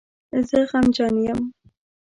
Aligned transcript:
زه 0.47 0.57
غمجن 0.69 1.15
یم 1.25 1.41